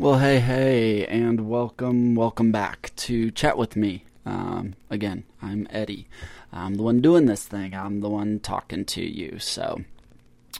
[0.00, 4.06] Well, hey, hey, and welcome, welcome back to Chat with Me.
[4.24, 6.08] Um, again, I'm Eddie.
[6.50, 7.74] I'm the one doing this thing.
[7.74, 9.38] I'm the one talking to you.
[9.38, 9.82] So,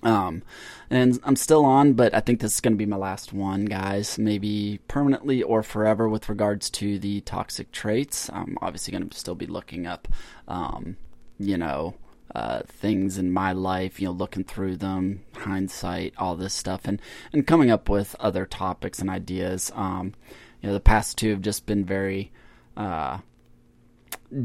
[0.03, 0.42] um,
[0.90, 3.64] and I'm still on, but I think this is going to be my last one,
[3.64, 4.18] guys.
[4.18, 8.29] Maybe permanently or forever with regards to the toxic traits.
[8.34, 10.07] I'm obviously going to still be looking up,
[10.48, 10.98] um,
[11.38, 11.95] you know,
[12.34, 17.00] uh, things in my life, you know, looking through them, hindsight, all this stuff, and
[17.32, 19.70] and coming up with other topics and ideas.
[19.74, 20.14] Um,
[20.61, 22.32] you know, the past two have just been very
[22.76, 23.18] uh,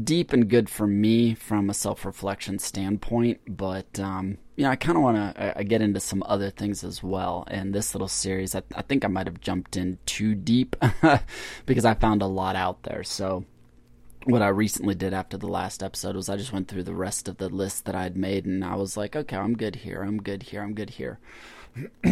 [0.04, 4.76] deep and good for me from a self reflection standpoint, but um, you know, I
[4.76, 7.44] kind of want to uh, get into some other things as well.
[7.48, 10.76] And this little series, I, I think I might have jumped in too deep
[11.66, 13.04] because I found a lot out there.
[13.04, 13.44] So
[14.26, 17.28] what I recently did after the last episode was I just went through the rest
[17.28, 20.20] of the list that I'd made and I was like, okay, I'm good here, I'm
[20.20, 21.20] good here, I'm good here.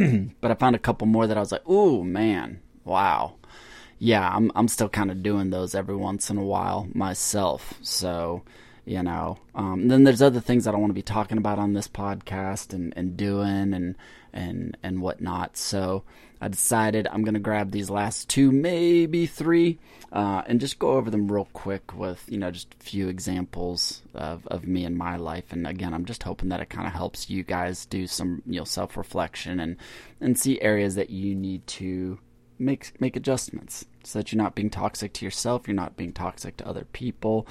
[0.40, 3.34] but I found a couple more that I was like, ooh, man, wow.
[3.98, 7.74] Yeah, I'm I'm still kind of doing those every once in a while myself.
[7.82, 8.43] So,
[8.84, 11.73] you know, um, then there's other things I don't want to be talking about on
[11.73, 13.96] this podcast and, and doing and
[14.32, 15.56] and and whatnot.
[15.56, 16.04] So
[16.40, 19.79] I decided I'm gonna grab these last two, maybe three,
[20.13, 24.02] uh, and just go over them real quick with you know just a few examples
[24.15, 25.52] of, of me and my life.
[25.52, 28.59] And again, I'm just hoping that it kind of helps you guys do some you
[28.59, 29.77] know self reflection and
[30.21, 32.18] and see areas that you need to
[32.59, 36.57] make make adjustments so that you're not being toxic to yourself, you're not being toxic
[36.59, 37.46] to other people,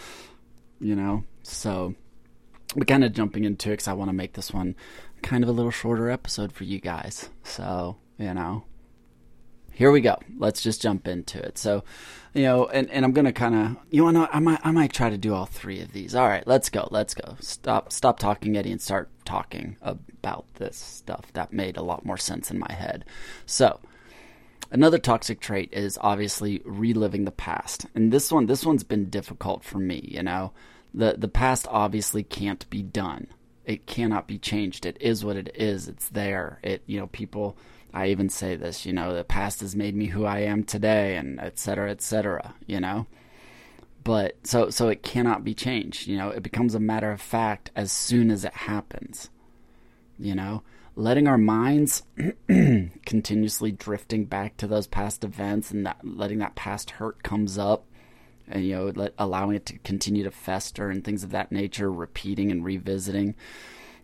[0.80, 1.24] you know.
[1.44, 1.96] So
[2.76, 4.76] we're kind of jumping into it because I want to make this one
[5.22, 7.30] kind of a little shorter episode for you guys.
[7.44, 8.64] So you know,
[9.74, 10.18] here we go.
[10.38, 11.58] Let's just jump into it.
[11.58, 11.84] So,
[12.34, 15.10] you know, and, and I'm gonna kind of, you know, I might I might try
[15.10, 16.16] to do all three of these.
[16.16, 16.88] All right, let's go.
[16.92, 17.36] Let's go.
[17.40, 21.34] Stop stop talking, Eddie, and start talking about this stuff.
[21.34, 23.06] That made a lot more sense in my head.
[23.46, 23.80] So,
[24.72, 29.64] another toxic trait is obviously reliving the past, and this one this one's been difficult
[29.64, 30.08] for me.
[30.12, 30.54] You know,
[30.94, 33.28] the the past obviously can't be done.
[33.66, 34.86] It cannot be changed.
[34.86, 35.88] It is what it is.
[35.88, 36.60] It's there.
[36.62, 37.58] It you know people
[37.94, 41.16] I even say this, you know, the past has made me who I am today,
[41.16, 43.06] and et cetera, et cetera, you know.
[44.04, 46.30] But so so it cannot be changed, you know.
[46.30, 49.30] It becomes a matter of fact as soon as it happens,
[50.18, 50.64] you know.
[50.96, 52.04] Letting our minds
[53.06, 57.86] continuously drifting back to those past events and that letting that past hurt comes up,
[58.48, 61.92] and you know, let, allowing it to continue to fester and things of that nature,
[61.92, 63.36] repeating and revisiting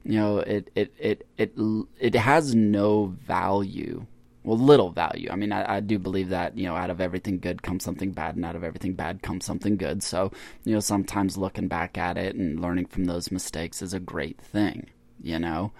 [0.04, 1.54] you know it it it it
[2.00, 4.06] it has no value.
[4.44, 5.30] Well little value.
[5.32, 8.12] I mean I, I, do believe that you know out of everything good comes something
[8.12, 10.02] bad and out of everything bad comes something good.
[10.02, 10.32] So
[10.64, 14.40] you know sometimes looking back at it and learning from those mistakes is a great
[14.40, 14.90] thing
[15.22, 15.72] you know?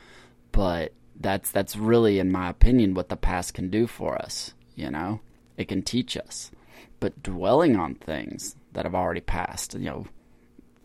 [0.52, 4.92] But that's that's really in my opinion what the past can do for us you
[4.92, 5.22] know?
[5.58, 6.52] It can teach us.
[7.00, 10.06] But dwelling on things that have already passed you know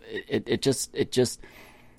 [0.07, 1.41] it, it just it just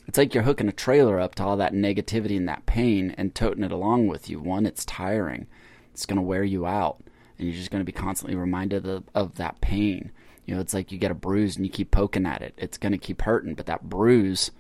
[0.08, 3.34] it's like you're hooking a trailer up to all that negativity and that pain and
[3.34, 4.40] toting it along with you.
[4.40, 5.48] One, it's tiring.
[5.94, 7.02] It's going to wear you out.
[7.38, 10.12] And you're just going to be constantly reminded of, of that pain.
[10.46, 12.54] You know, it's like you get a bruise and you keep poking at it.
[12.58, 13.56] It's going to keep hurting.
[13.56, 14.52] But that bruise,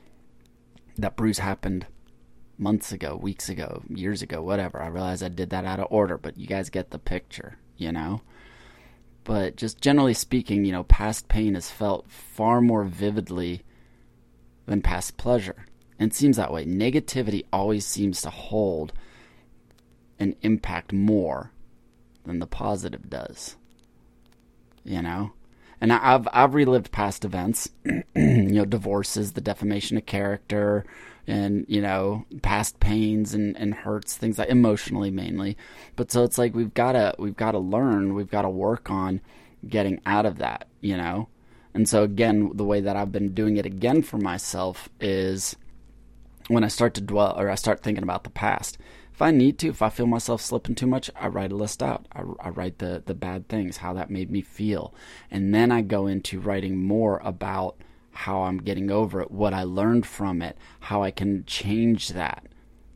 [0.98, 1.86] that bruise happened
[2.58, 4.82] months ago, weeks ago, years ago, whatever.
[4.82, 7.92] I realize I did that out of order, but you guys get the picture, you
[7.92, 8.22] know?
[9.24, 13.64] But just generally speaking, you know, past pain is felt far more vividly
[14.66, 15.66] than past pleasure.
[16.00, 16.66] And it seems that way.
[16.66, 18.94] Negativity always seems to hold
[20.20, 21.52] an impact more
[22.26, 23.56] than the positive does.
[24.84, 25.34] You know?
[25.82, 30.86] And I've I've relived past events, you know, divorces, the defamation of character,
[31.28, 35.58] and you know, past pains and, and hurts, things like emotionally mainly.
[35.96, 39.22] But so it's like we've gotta we've gotta learn, we've gotta work on
[39.68, 41.28] getting out of that, you know.
[41.76, 45.58] And so, again, the way that I've been doing it again for myself is
[46.48, 48.78] when I start to dwell or I start thinking about the past.
[49.12, 51.84] If I need to, if I feel myself slipping too much, I write a list
[51.84, 52.08] out.
[52.14, 54.94] I, I write the, the bad things, how that made me feel.
[55.30, 57.76] And then I go into writing more about
[58.12, 62.48] how I'm getting over it, what I learned from it, how I can change that.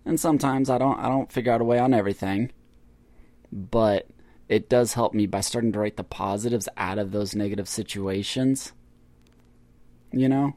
[0.05, 2.53] And sometimes I don't I don't figure out a way on everything.
[3.51, 4.07] But
[4.49, 8.73] it does help me by starting to write the positives out of those negative situations.
[10.11, 10.55] You know,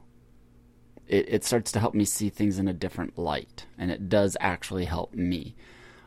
[1.07, 4.37] it, it starts to help me see things in a different light, and it does
[4.41, 5.55] actually help me.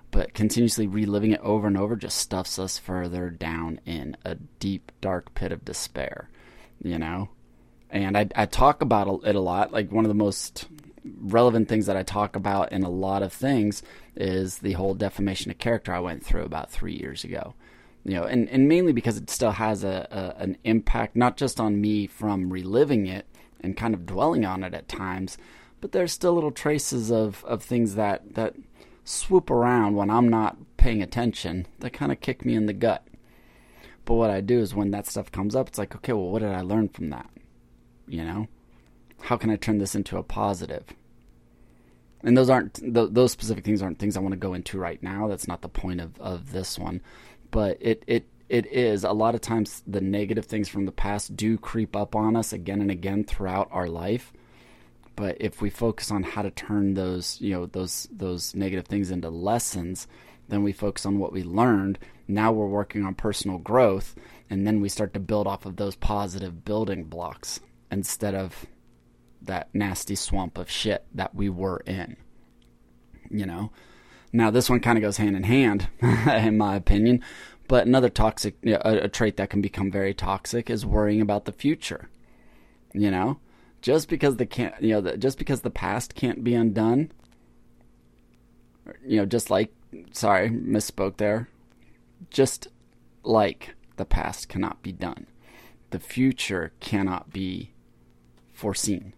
[0.09, 4.91] But continuously reliving it over and over just stuffs us further down in a deep,
[4.99, 6.29] dark pit of despair,
[6.81, 7.29] you know?
[7.91, 9.71] And I, I talk about it a lot.
[9.71, 10.67] Like, one of the most
[11.03, 13.83] relevant things that I talk about in a lot of things
[14.15, 17.53] is the whole defamation of character I went through about three years ago
[18.05, 21.59] you know, and, and mainly because it still has a, a an impact not just
[21.59, 23.25] on me from reliving it
[23.59, 25.39] and kind of dwelling on it at times,
[25.81, 28.53] but there's still little traces of, of things that, that
[29.03, 33.07] swoop around when I'm not paying attention that kind of kick me in the gut.
[34.05, 36.43] But what I do is when that stuff comes up, it's like, okay, well, what
[36.43, 37.29] did I learn from that?
[38.07, 38.47] You know,
[39.21, 40.85] how can I turn this into a positive?
[42.21, 45.01] And those aren't th- those specific things aren't things I want to go into right
[45.01, 45.27] now.
[45.27, 47.01] That's not the point of, of this one
[47.55, 49.05] but it it it is.
[49.05, 52.51] A lot of times the negative things from the past do creep up on us
[52.51, 54.33] again and again throughout our life.
[55.15, 59.09] But if we focus on how to turn those you know those those negative things
[59.09, 60.05] into lessons
[60.49, 61.97] then we focus on what we learned.
[62.27, 64.15] Now we're working on personal growth
[64.49, 68.65] and then we start to build off of those positive building blocks instead of
[69.41, 72.17] that nasty swamp of shit that we were in
[73.29, 73.71] you know
[74.35, 77.23] now, this one kind of goes hand in hand, in my opinion.
[77.69, 81.53] But another toxic, a, a trait that can become very toxic is worrying about the
[81.53, 82.09] future.
[82.93, 83.39] You know,
[83.81, 87.13] just because the can't, you know, the, just because the past can't be undone.
[89.05, 89.73] You know, just like,
[90.11, 91.47] sorry, misspoke there.
[92.29, 92.67] Just
[93.23, 95.27] like the past cannot be done,
[95.91, 97.71] the future cannot be
[98.53, 99.13] foreseen.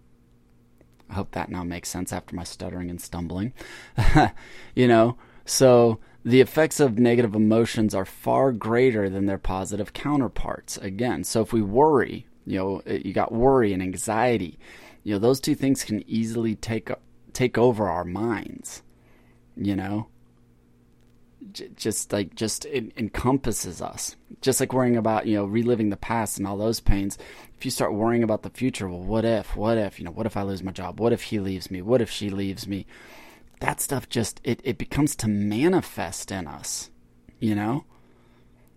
[1.09, 3.53] I hope that now makes sense after my stuttering and stumbling.
[4.75, 10.77] you know, so the effects of negative emotions are far greater than their positive counterparts.
[10.77, 14.59] Again, so if we worry, you know, you got worry and anxiety,
[15.03, 16.89] you know, those two things can easily take
[17.31, 18.83] take over our minds.
[19.55, 20.07] You know,
[21.53, 24.15] just like just it encompasses us.
[24.41, 27.17] Just like worrying about you know reliving the past and all those pains
[27.57, 30.27] if you start worrying about the future well what if what if you know what
[30.27, 30.99] if i lose my job?
[30.99, 31.81] What if he leaves me?
[31.81, 32.85] What if she leaves me?
[33.59, 36.89] That stuff just it, it becomes to manifest in us
[37.39, 37.85] you know?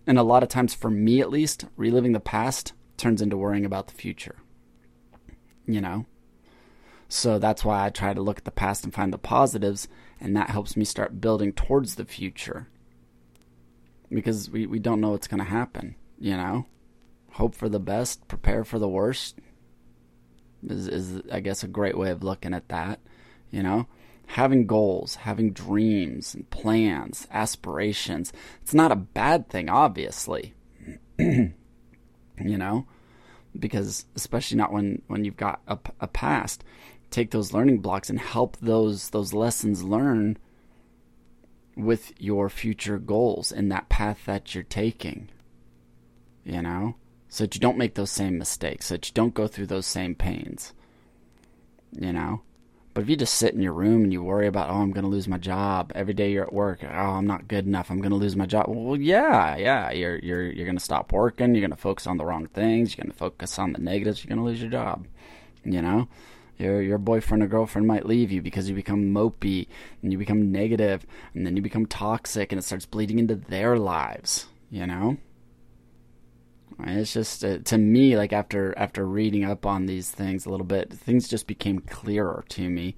[0.07, 3.65] And a lot of times for me at least reliving the past turns into worrying
[3.65, 4.37] about the future
[5.67, 6.05] you know?
[7.07, 9.87] So that's why i try to look at the past and find the positives
[10.21, 12.69] and that helps me start building towards the future.
[14.09, 16.67] Because we, we don't know what's going to happen you know?
[17.33, 19.39] Hope for the best prepare for the worst
[20.67, 22.99] is, is i guess a great way of looking at that
[23.49, 23.87] you know?
[24.27, 28.31] Having goals having dreams and plans aspirations
[28.61, 30.53] it's not a bad thing obviously
[31.19, 31.53] you
[32.37, 32.85] know?
[33.57, 36.63] Because especially not when when you've got a, a past
[37.11, 40.37] take those learning blocks and help those those lessons learn
[41.75, 45.29] with your future goals and that path that you're taking.
[46.43, 46.95] You know?
[47.29, 49.85] So that you don't make those same mistakes, so that you don't go through those
[49.85, 50.73] same pains.
[51.97, 52.41] You know?
[52.93, 55.05] But if you just sit in your room and you worry about, oh, I'm going
[55.05, 58.01] to lose my job every day you're at work, oh, I'm not good enough, I'm
[58.01, 58.65] going to lose my job.
[58.67, 62.17] Well, yeah, yeah, you're you're you're going to stop working, you're going to focus on
[62.17, 64.71] the wrong things, you're going to focus on the negatives, you're going to lose your
[64.71, 65.07] job.
[65.63, 66.09] You know?
[66.61, 69.67] Your your boyfriend or girlfriend might leave you because you become mopey
[70.01, 73.77] and you become negative and then you become toxic and it starts bleeding into their
[73.77, 75.17] lives, you know?
[76.83, 80.65] It's just uh, to me like after after reading up on these things a little
[80.65, 82.95] bit, things just became clearer to me.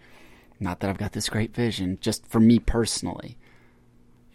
[0.60, 3.38] Not that I've got this great vision, just for me personally.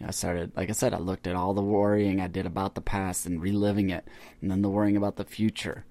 [0.03, 2.81] I started, like I said, I looked at all the worrying I did about the
[2.81, 4.07] past and reliving it,
[4.41, 5.85] and then the worrying about the future.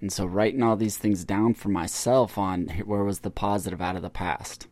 [0.00, 3.96] And so writing all these things down for myself on where was the positive out
[3.96, 4.66] of the past.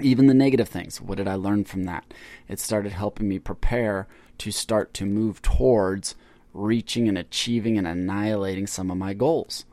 [0.00, 2.14] Even the negative things, what did I learn from that?
[2.48, 4.06] It started helping me prepare
[4.38, 6.14] to start to move towards
[6.54, 9.64] reaching and achieving and annihilating some of my goals.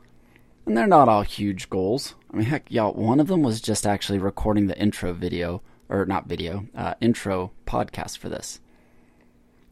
[0.66, 2.16] And they're not all huge goals.
[2.32, 6.04] I mean, heck, y'all, one of them was just actually recording the intro video, or
[6.06, 8.60] not video, uh, intro podcast for this.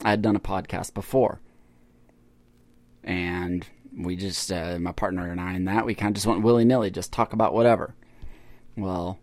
[0.05, 1.41] I had done a podcast before.
[3.03, 6.43] And we just uh, my partner and I and that we kind of just went
[6.43, 7.95] willy nilly, just talk about whatever.
[8.77, 9.19] Well,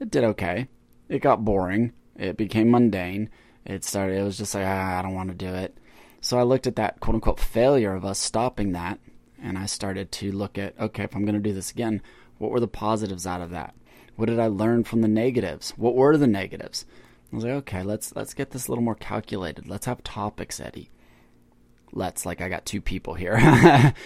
[0.00, 0.68] it did okay.
[1.08, 1.92] It got boring.
[2.16, 3.30] It became mundane.
[3.64, 4.18] It started.
[4.18, 5.78] It was just like ah, I don't want to do it.
[6.20, 8.98] So I looked at that quote unquote failure of us stopping that,
[9.42, 12.02] and I started to look at okay, if I'm going to do this again,
[12.38, 13.74] what were the positives out of that?
[14.16, 15.70] What did I learn from the negatives?
[15.76, 16.84] What were the negatives?
[17.32, 19.66] I was like, okay, let's let's get this a little more calculated.
[19.66, 20.90] Let's have topics, Eddie
[21.94, 23.38] let's like I got two people here,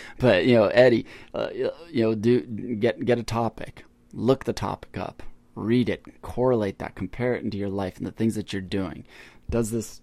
[0.19, 4.97] but you know Eddie, uh, you know do get get a topic, look the topic
[4.97, 5.23] up,
[5.55, 9.05] read it, correlate that, compare it into your life and the things that you're doing.
[9.51, 10.01] Does this,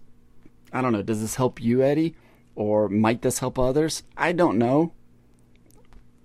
[0.72, 2.16] I don't know, does this help you, Eddie,
[2.54, 4.02] or might this help others?
[4.16, 4.92] I don't know.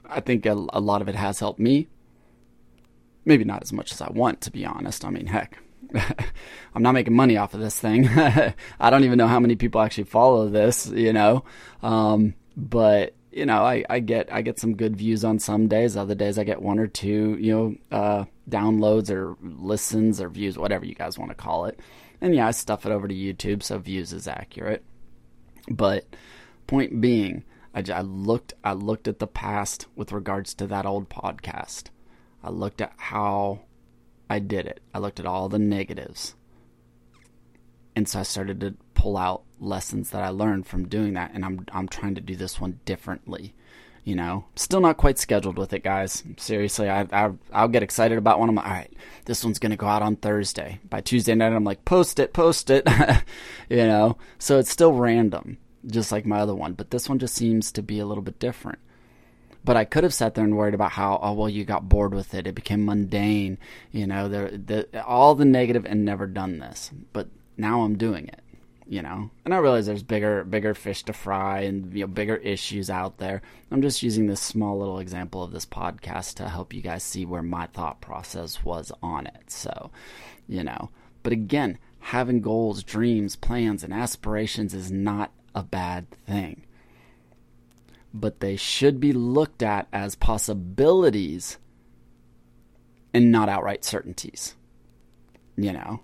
[0.06, 1.88] I think a, a lot of it has helped me.
[3.24, 5.06] Maybe not as much as I want, to be honest.
[5.06, 5.60] I mean, heck,
[6.74, 8.07] I'm not making money off of this thing.
[8.79, 11.43] I don't even know how many people actually follow this, you know.
[11.81, 15.95] Um, but you know, I, I get I get some good views on some days.
[15.95, 17.51] Other days I get one or two, you
[17.91, 21.79] know, uh, downloads or listens or views, whatever you guys want to call it.
[22.19, 24.83] And yeah, I stuff it over to YouTube, so views is accurate.
[25.69, 26.05] But
[26.67, 27.43] point being,
[27.74, 31.86] I, I looked I looked at the past with regards to that old podcast.
[32.43, 33.62] I looked at how
[34.32, 34.80] I did it.
[34.94, 36.36] I looked at all the negatives.
[37.98, 41.44] And so I started to pull out lessons that I learned from doing that and
[41.44, 43.54] I'm I'm trying to do this one differently.
[44.06, 46.24] You know, still not quite scheduled with it, guys.
[46.38, 48.48] Seriously, I, I I'll get excited about one.
[48.48, 48.94] I'm like, all right,
[49.26, 50.80] this one's gonna go out on Thursday.
[50.90, 52.88] By Tuesday night, I'm like, post it, post it.
[53.70, 57.36] you know, so it's still random just like my other one, but this one just
[57.36, 58.80] seems to be a little bit different.
[59.63, 62.13] But I could have sat there and worried about how, oh well, you got bored
[62.13, 62.48] with it.
[62.48, 63.58] It became mundane,
[63.91, 66.91] you know, the, the all the negative, and never done this.
[67.13, 67.27] But
[67.58, 68.41] now I'm doing it,
[68.88, 69.30] you know.
[69.46, 73.20] And I realize there's bigger, bigger fish to fry, and you know, bigger issues out
[73.20, 73.44] there.
[73.70, 77.25] I'm just using this small little example of this podcast to help you guys see
[77.25, 79.51] where my thought process was on it.
[79.51, 79.91] So,
[80.48, 80.89] you know.
[81.24, 86.63] But again, having goals, dreams, plans, and aspirations is not a bad thing.
[88.13, 91.58] But they should be looked at as possibilities
[93.13, 94.56] and not outright certainties.
[95.56, 96.01] You know?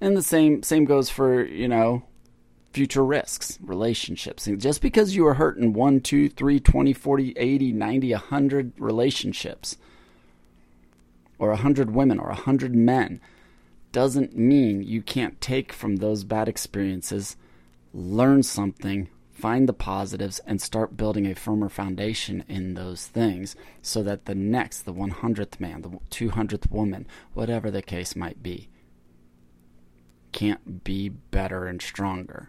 [0.00, 2.04] And the same same goes for, you know,
[2.72, 4.48] future risks, relationships.
[4.56, 9.76] Just because you are hurt in 1, 2, 3, 20, 40, 80, 90, 100 relationships,
[11.38, 13.20] or 100 women, or 100 men,
[13.92, 17.36] doesn't mean you can't take from those bad experiences
[17.94, 19.08] learn something,
[19.44, 24.34] find the positives, and start building a firmer foundation in those things so that the
[24.34, 28.70] next, the 100th man, the 200th woman, whatever the case might be,
[30.32, 32.48] can't be better and stronger.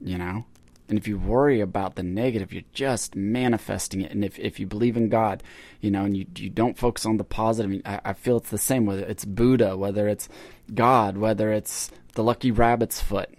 [0.00, 0.44] You know?
[0.88, 4.10] And if you worry about the negative, you're just manifesting it.
[4.10, 5.44] And if, if you believe in God,
[5.80, 8.58] you know, and you, you don't focus on the positive, I, I feel it's the
[8.58, 10.28] same, whether it's Buddha, whether it's
[10.74, 13.32] God, whether it's the lucky rabbit's foot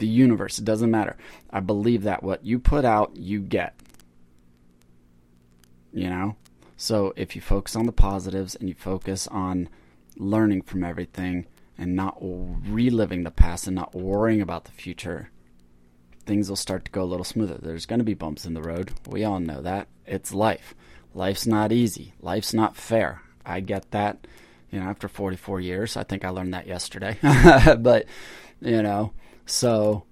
[0.00, 0.58] the universe.
[0.58, 1.16] It doesn't matter.
[1.50, 3.74] I believe that what you put out, you get.
[5.92, 6.36] You know?
[6.76, 9.68] So if you focus on the positives and you focus on
[10.16, 11.46] learning from everything
[11.78, 15.30] and not reliving the past and not worrying about the future,
[16.24, 17.58] things will start to go a little smoother.
[17.60, 18.92] There's going to be bumps in the road.
[19.06, 19.88] We all know that.
[20.06, 20.74] It's life.
[21.14, 22.14] Life's not easy.
[22.20, 23.22] Life's not fair.
[23.44, 24.26] I get that.
[24.70, 27.18] You know, after 44 years, I think I learned that yesterday.
[27.78, 28.06] but,
[28.60, 29.12] you know,
[29.50, 30.04] so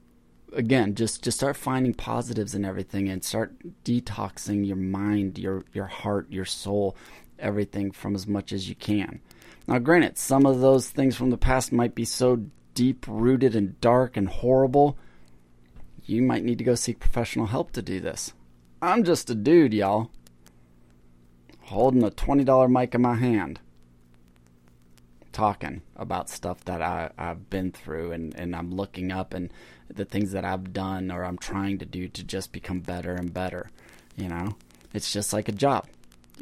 [0.52, 3.54] again, just just start finding positives in everything and start
[3.84, 6.96] detoxing your mind, your your heart, your soul,
[7.38, 9.20] everything from as much as you can.
[9.66, 13.80] Now, granted, some of those things from the past might be so deep rooted and
[13.80, 14.96] dark and horrible.
[16.04, 18.32] You might need to go seek professional help to do this.
[18.80, 20.10] I'm just a dude, y'all,
[21.62, 23.60] holding a $20 mic in my hand
[25.38, 29.52] talking about stuff that I, I've been through and, and I'm looking up and
[29.88, 33.32] the things that I've done or I'm trying to do to just become better and
[33.32, 33.70] better.
[34.16, 34.56] You know,
[34.92, 35.86] it's just like a job.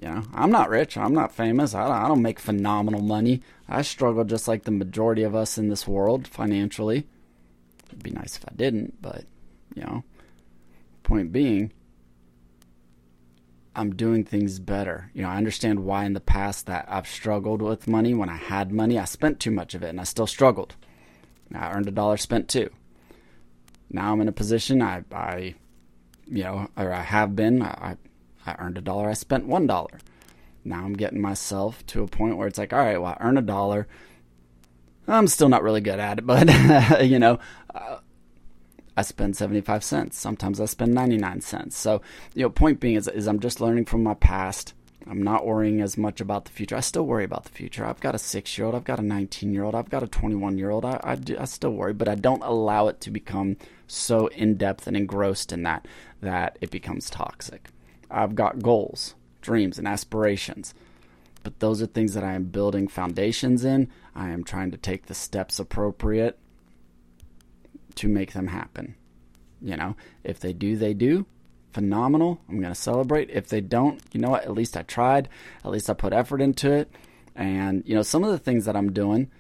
[0.01, 0.97] You know, I'm not rich.
[0.97, 1.75] I'm not famous.
[1.75, 3.43] I don't, I don't make phenomenal money.
[3.69, 7.07] I struggle just like the majority of us in this world financially.
[7.89, 9.27] It'd be nice if I didn't, but,
[9.75, 10.05] you know,
[11.03, 11.71] point being,
[13.77, 15.11] I'm doing things better.
[15.13, 18.15] You know, I understand why in the past that I've struggled with money.
[18.15, 20.75] When I had money, I spent too much of it and I still struggled.
[21.55, 22.71] I earned a dollar, spent two.
[23.91, 25.55] Now I'm in a position I, I
[26.27, 27.63] you know, or I have been.
[27.63, 27.97] I,
[28.47, 29.99] I earned a dollar, I spent one dollar.
[30.65, 33.37] Now I'm getting myself to a point where it's like, all right, well, I earn
[33.37, 33.87] a dollar.
[35.07, 37.39] I'm still not really good at it, but you know,
[37.75, 37.99] uh,
[38.97, 40.19] I spend 75 cents.
[40.19, 41.77] Sometimes I spend 99 cents.
[41.77, 42.01] So,
[42.35, 44.73] you know, point being is, is I'm just learning from my past.
[45.09, 46.77] I'm not worrying as much about the future.
[46.77, 47.85] I still worry about the future.
[47.85, 50.09] I've got a six year old, I've got a 19 year old, I've got a
[50.09, 50.85] 21 year old.
[50.85, 54.87] I, I, I still worry, but I don't allow it to become so in depth
[54.87, 55.87] and engrossed in that
[56.23, 57.69] that it becomes toxic.
[58.11, 60.75] I've got goals, dreams, and aspirations,
[61.45, 63.91] but those are things that I am building foundations in.
[64.15, 66.39] I am trying to take the steps appropriate
[67.97, 68.95] to make them happen.
[69.61, 71.27] You know, if they do, they do.
[71.73, 72.41] Phenomenal.
[72.49, 73.31] I'm going to celebrate.
[73.31, 74.45] If they don't, you know what?
[74.45, 75.29] At least I tried.
[75.65, 76.91] At least I put effort into it.
[77.35, 79.31] And, you know, some of the things that I'm doing,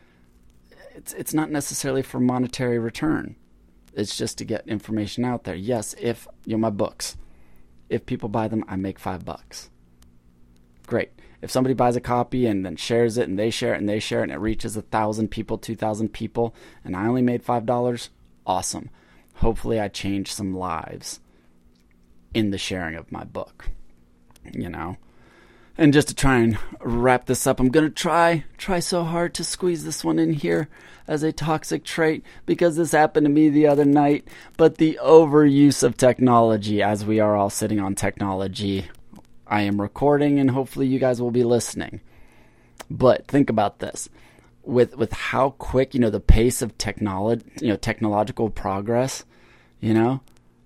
[0.95, 3.37] it's, it's not necessarily for monetary return.
[3.95, 5.55] It's just to get information out there.
[5.55, 7.17] Yes, if, you know, my books,
[7.89, 9.71] if people buy them, I make five bucks.
[10.87, 11.11] Great.
[11.43, 14.01] if somebody buys a copy and then shares it and they share it and they
[14.01, 17.43] share it and it reaches a thousand people, two thousand people, and I only made
[17.43, 18.11] five dollars,
[18.47, 18.91] awesome.
[19.37, 21.21] Hopefully, I change some lives
[22.33, 23.69] in the sharing of my book.
[24.53, 24.97] You know,
[25.79, 29.45] and just to try and wrap this up, I'm gonna try try so hard to
[29.45, 30.69] squeeze this one in here
[31.07, 34.27] as a toxic trait because this happened to me the other night.
[34.57, 38.87] But the overuse of technology, as we are all sitting on technology,
[39.47, 42.01] I am recording and hopefully you guys will be listening.
[42.91, 44.09] But think about this.
[44.67, 49.25] With with how quick, you know, the pace of technology, you know, technological progress,
[49.81, 50.21] you know,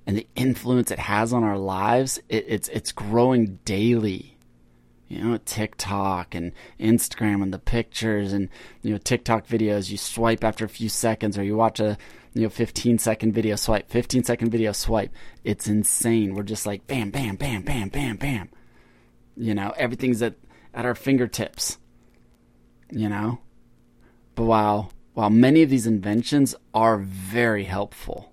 [0.07, 4.39] and the influence it has on our lives, it, it's it's growing daily
[5.11, 8.49] you know, TikTok and Instagram and the pictures and,
[8.83, 11.99] you know, TikTok videos, you swipe after a few seconds or you watch a,
[12.33, 15.13] you know, 15 second video swipe, 15 second video swipe.
[15.43, 16.35] It's insane.
[16.35, 18.51] We're just like bam, bam, bam, bam, bam, bam.
[19.37, 20.37] You know, everything's at,
[20.73, 21.79] at our fingertips,
[22.93, 23.41] you know?
[24.35, 28.31] But while, while many of these inventions are very helpful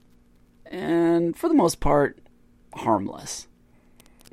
[0.71, 2.19] and for the most part
[2.73, 3.47] harmless,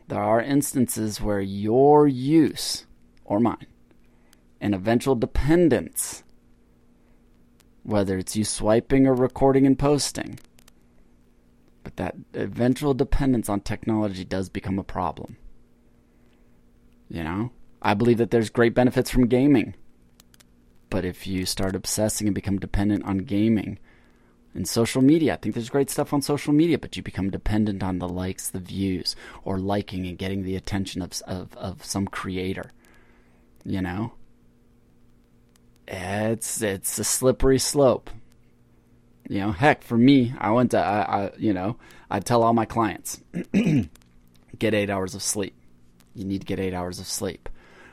[0.08, 2.86] there are instances where your use,
[3.24, 3.66] or mine,
[4.60, 6.22] and eventual dependence,
[7.82, 10.38] whether it's you swiping or recording and posting,
[11.82, 15.36] but that eventual dependence on technology does become a problem.
[17.08, 17.52] You know,
[17.82, 19.74] I believe that there's great benefits from gaming.
[20.94, 23.80] But if you start obsessing and become dependent on gaming,
[24.54, 25.32] and social media.
[25.32, 28.48] I think there's great stuff on social media, but you become dependent on the likes,
[28.48, 32.70] the views, or liking and getting the attention of of, of some creator.
[33.64, 34.12] You know,
[35.88, 38.08] it's it's a slippery slope.
[39.28, 41.76] You know, heck, for me, I went to I, I you know
[42.08, 43.20] I tell all my clients
[44.60, 45.56] get eight hours of sleep.
[46.14, 47.48] You need to get eight hours of sleep.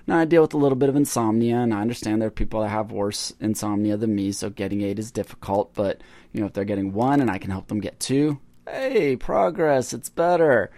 [0.07, 2.61] Now, I deal with a little bit of insomnia, and I understand there are people
[2.61, 5.73] that have worse insomnia than me, so getting eight is difficult.
[5.73, 6.01] But,
[6.33, 9.93] you know, if they're getting one and I can help them get two, hey, progress,
[9.93, 10.71] it's better.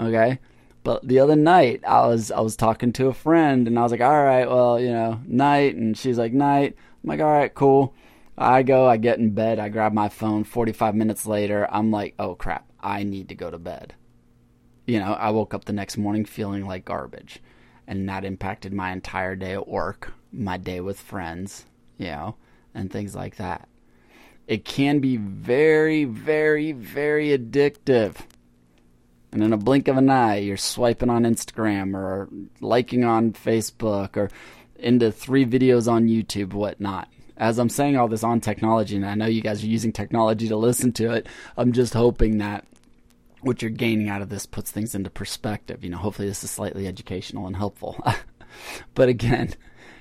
[0.00, 0.38] Okay?
[0.84, 3.92] But the other night, I was I was talking to a friend, and I was
[3.92, 5.76] like, all right, well, you know, night.
[5.76, 6.76] And she's like, night.
[7.02, 7.94] I'm like, all right, cool.
[8.36, 10.44] I go, I get in bed, I grab my phone.
[10.44, 13.94] 45 minutes later, I'm like, oh crap, I need to go to bed.
[14.86, 17.40] You know, I woke up the next morning feeling like garbage
[17.86, 21.66] and that impacted my entire day at work, my day with friends,
[21.98, 22.36] you know,
[22.74, 23.68] and things like that.
[24.46, 28.16] It can be very, very, very addictive.
[29.30, 32.28] And in a blink of an eye, you're swiping on Instagram or
[32.60, 34.30] liking on Facebook or
[34.76, 37.08] into three videos on YouTube, whatnot.
[37.36, 40.48] As I'm saying all this on technology, and I know you guys are using technology
[40.48, 42.66] to listen to it, I'm just hoping that
[43.42, 45.84] what you're gaining out of this puts things into perspective.
[45.84, 48.02] You know, hopefully this is slightly educational and helpful.
[48.94, 49.54] but again,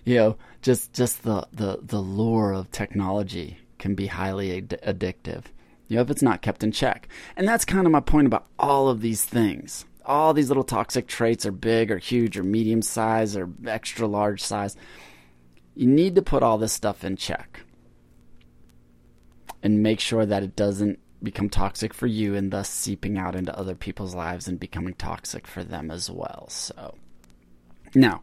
[0.06, 5.46] you know, just just the the the lure of technology can be highly ad- addictive.
[5.88, 7.10] You know, if it's not kept in check.
[7.36, 9.86] And that's kind of my point about all of these things.
[10.06, 14.42] All these little toxic traits are big or huge or medium size or extra large
[14.42, 14.76] size.
[15.76, 17.62] You need to put all this stuff in check
[19.62, 23.58] and make sure that it doesn't become toxic for you and thus seeping out into
[23.58, 26.46] other people's lives and becoming toxic for them as well.
[26.50, 26.96] So,
[27.94, 28.22] now,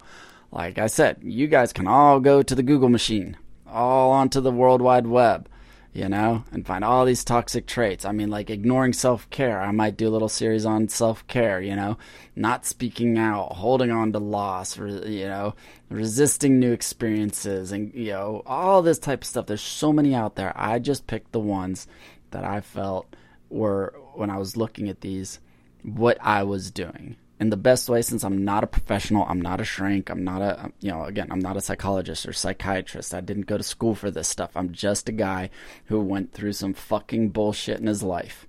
[0.51, 4.51] like I said, you guys can all go to the Google machine, all onto the
[4.51, 5.49] World Wide Web,
[5.93, 8.05] you know, and find all these toxic traits.
[8.05, 9.61] I mean, like ignoring self care.
[9.61, 11.99] I might do a little series on self care, you know,
[12.37, 15.55] not speaking out, holding on to loss, you know,
[15.91, 19.47] resisting new experiences, and, you know, all this type of stuff.
[19.47, 20.53] There's so many out there.
[20.55, 21.87] I just picked the ones
[22.31, 23.15] that I felt
[23.51, 25.41] were when I was looking at these
[25.83, 29.61] what I was doing in the best way since I'm not a professional, I'm not
[29.61, 33.15] a shrink, I'm not a you know, again, I'm not a psychologist or psychiatrist.
[33.15, 34.51] I didn't go to school for this stuff.
[34.57, 35.51] I'm just a guy
[35.87, 38.47] who went through some fucking bullshit in his life.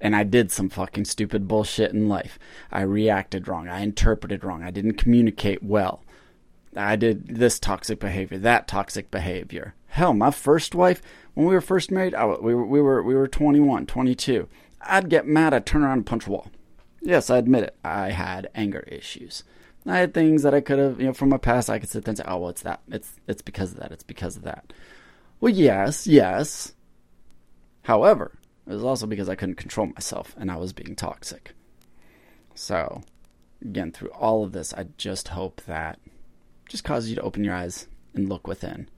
[0.00, 2.38] And I did some fucking stupid bullshit in life.
[2.72, 3.68] I reacted wrong.
[3.68, 4.62] I interpreted wrong.
[4.62, 6.02] I didn't communicate well.
[6.74, 9.74] I did this toxic behavior, that toxic behavior.
[9.88, 11.02] Hell, my first wife,
[11.34, 14.48] when we were first married, I, we, were, we, were, we were 21, 22.
[14.82, 16.50] I'd get mad, I'd turn around and punch a wall.
[17.00, 17.76] Yes, I admit it.
[17.84, 19.44] I had anger issues.
[19.86, 22.04] I had things that I could have, you know, from my past, I could sit
[22.04, 22.80] there and say, oh, well, it's that.
[22.88, 23.90] It's, it's because of that.
[23.90, 24.72] It's because of that.
[25.40, 26.72] Well, yes, yes.
[27.82, 28.32] However,
[28.66, 31.52] it was also because I couldn't control myself and I was being toxic.
[32.54, 33.02] So,
[33.60, 35.98] again, through all of this, I just hope that
[36.68, 38.88] just causes you to open your eyes and look within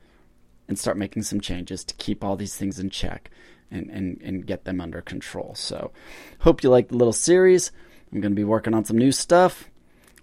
[0.68, 3.30] and start making some changes to keep all these things in check
[3.70, 5.54] and, and, and get them under control.
[5.54, 5.92] So,
[6.40, 7.72] hope you like the little series.
[8.12, 9.70] I'm going to be working on some new stuff.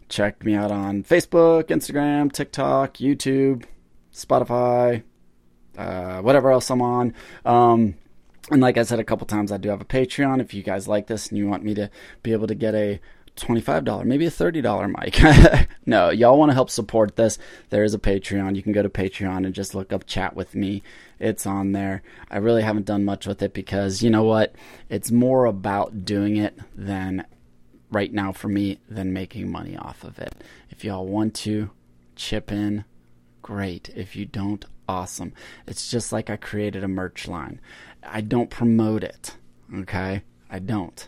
[0.10, 3.66] check me out on Facebook, Instagram, TikTok, YouTube,
[4.14, 5.04] Spotify,
[5.78, 7.14] uh, whatever else I'm on.
[7.46, 7.96] Um,
[8.50, 10.42] and like I said a couple times, I do have a Patreon.
[10.42, 11.90] If you guys like this and you want me to
[12.24, 13.00] be able to get a
[13.38, 15.68] $25, maybe a $30 mic.
[15.86, 17.38] no, y'all want to help support this.
[17.70, 18.56] There is a Patreon.
[18.56, 20.84] You can go to Patreon and just look up chat with me.
[21.20, 22.04] It's on there.
[22.30, 24.56] I really haven't done much with it because you know what?
[24.90, 27.26] It's more about doing it than
[27.92, 30.34] right now for me than making money off of it.
[30.70, 31.70] If y'all want to
[32.16, 32.86] chip in,
[33.42, 33.90] great.
[33.96, 35.34] If you don't, awesome.
[35.68, 37.60] It's just like I created a merch line.
[38.04, 39.36] I don't promote it.
[39.74, 40.24] Okay?
[40.50, 41.08] I don't.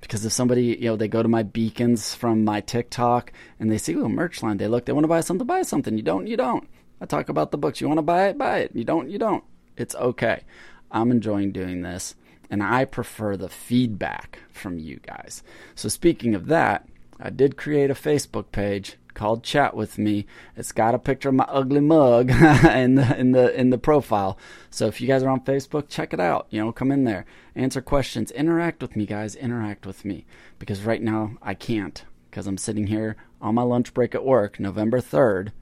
[0.00, 3.78] Because if somebody, you know, they go to my beacons from my TikTok and they
[3.78, 5.96] see, oh, merch line, they look, they want to buy something, buy something.
[5.96, 6.68] You don't, you don't.
[7.00, 7.80] I talk about the books.
[7.80, 8.72] You want to buy it, buy it.
[8.74, 9.44] You don't, you don't.
[9.76, 10.42] It's okay.
[10.90, 12.14] I'm enjoying doing this
[12.50, 15.42] and I prefer the feedback from you guys.
[15.76, 16.86] So, speaking of that,
[17.20, 20.24] I did create a Facebook page called Chat with Me.
[20.56, 22.30] It's got a picture of my ugly mug
[22.64, 24.38] in the in the in the profile.
[24.70, 26.46] So if you guys are on Facebook, check it out.
[26.48, 29.34] You know, come in there, answer questions, interact with me, guys.
[29.34, 30.24] Interact with me
[30.58, 34.58] because right now I can't because I'm sitting here on my lunch break at work,
[34.58, 35.52] November third,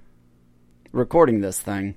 [0.93, 1.97] recording this thing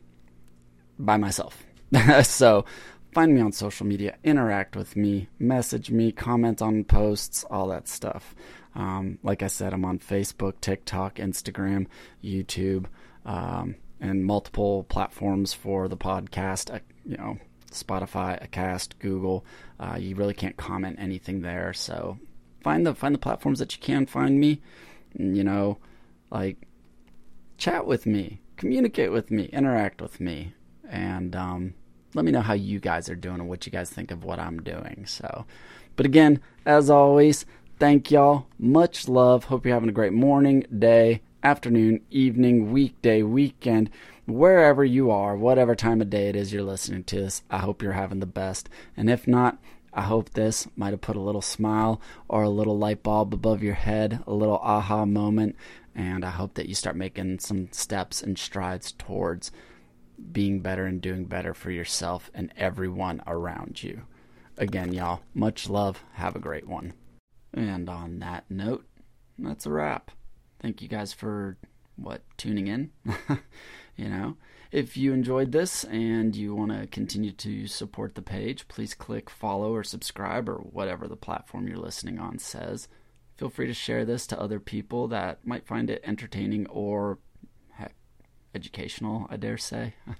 [0.97, 1.63] by myself.
[2.23, 2.65] so
[3.13, 7.87] find me on social media, interact with me, message me, comment on posts, all that
[7.87, 8.33] stuff.
[8.75, 11.87] Um, like I said, I'm on Facebook, TikTok, Instagram,
[12.23, 12.85] YouTube,
[13.25, 16.73] um, and multiple platforms for the podcast.
[16.73, 17.37] Uh, you know,
[17.71, 19.45] Spotify, Acast, Google.
[19.79, 21.73] Uh, you really can't comment anything there.
[21.73, 22.17] So
[22.61, 24.61] find the find the platforms that you can find me.
[25.17, 25.77] You know,
[26.29, 26.57] like
[27.57, 30.53] chat with me, communicate with me, interact with me,
[30.89, 31.73] and um,
[32.13, 34.39] let me know how you guys are doing and what you guys think of what
[34.39, 35.05] I'm doing.
[35.05, 35.45] So,
[35.95, 37.45] but again, as always,
[37.81, 38.45] Thank y'all.
[38.59, 39.45] Much love.
[39.45, 43.89] Hope you're having a great morning, day, afternoon, evening, weekday, weekend,
[44.27, 47.41] wherever you are, whatever time of day it is you're listening to this.
[47.49, 48.69] I hope you're having the best.
[48.95, 49.57] And if not,
[49.95, 53.63] I hope this might have put a little smile or a little light bulb above
[53.63, 55.55] your head, a little aha moment.
[55.95, 59.51] And I hope that you start making some steps and strides towards
[60.31, 64.03] being better and doing better for yourself and everyone around you.
[64.55, 66.03] Again, y'all, much love.
[66.13, 66.93] Have a great one.
[67.53, 68.85] And on that note,
[69.37, 70.11] that's a wrap.
[70.61, 71.57] Thank you guys for
[71.95, 72.91] what tuning in.
[73.95, 74.37] you know,
[74.71, 79.29] if you enjoyed this and you want to continue to support the page, please click
[79.29, 82.87] follow or subscribe or whatever the platform you're listening on says.
[83.35, 87.19] Feel free to share this to other people that might find it entertaining or
[87.71, 87.95] heck,
[88.55, 89.95] educational, I dare say.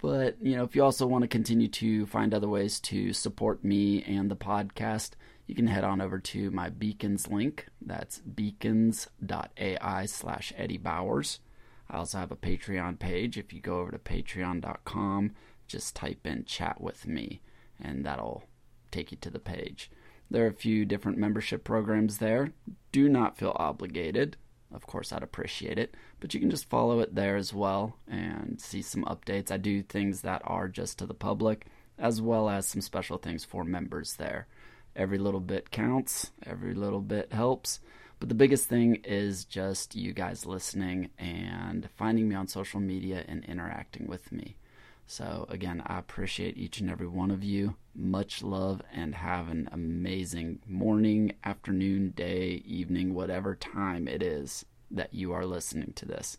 [0.00, 3.64] but, you know, if you also want to continue to find other ways to support
[3.64, 5.10] me and the podcast,
[5.46, 7.66] you can head on over to my Beacons link.
[7.80, 11.40] That's beacons.ai slash Eddie Bowers.
[11.88, 13.38] I also have a Patreon page.
[13.38, 15.32] If you go over to patreon.com,
[15.68, 17.40] just type in chat with me,
[17.80, 18.44] and that'll
[18.90, 19.90] take you to the page.
[20.30, 22.52] There are a few different membership programs there.
[22.90, 24.36] Do not feel obligated.
[24.72, 28.60] Of course, I'd appreciate it, but you can just follow it there as well and
[28.60, 29.52] see some updates.
[29.52, 31.66] I do things that are just to the public,
[31.98, 34.48] as well as some special things for members there.
[34.96, 37.80] Every little bit counts, every little bit helps.
[38.18, 43.22] But the biggest thing is just you guys listening and finding me on social media
[43.28, 44.56] and interacting with me.
[45.06, 47.76] So, again, I appreciate each and every one of you.
[47.94, 55.14] Much love and have an amazing morning, afternoon, day, evening, whatever time it is that
[55.14, 56.38] you are listening to this.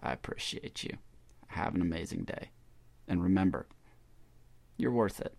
[0.00, 0.96] I appreciate you.
[1.48, 2.50] Have an amazing day.
[3.06, 3.66] And remember,
[4.76, 5.36] you're worth it.